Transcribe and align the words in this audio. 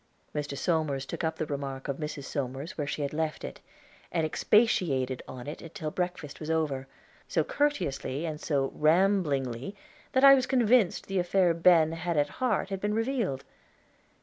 Mr. 0.33 0.57
Somers 0.57 1.05
took 1.05 1.23
up 1.23 1.35
the 1.35 1.45
remark 1.45 1.87
of 1.87 1.97
Mrs. 1.97 2.23
Somers 2.23 2.75
where 2.75 2.87
she 2.87 3.03
had 3.03 3.13
left 3.13 3.43
it, 3.43 3.59
and 4.11 4.25
expatiated 4.25 5.21
on 5.27 5.45
it 5.45 5.59
till 5.75 5.91
breakfast 5.91 6.39
was 6.39 6.49
over, 6.49 6.87
so 7.27 7.43
courteously 7.43 8.25
and 8.25 8.41
so 8.41 8.71
ramblingly 8.73 9.75
that 10.13 10.23
I 10.23 10.33
was 10.33 10.47
convinced 10.47 11.05
the 11.05 11.19
affair 11.19 11.53
Ben 11.53 11.91
had 11.91 12.17
at 12.17 12.29
heart 12.41 12.69
had 12.69 12.81
been 12.81 12.95
revealed. 12.95 13.43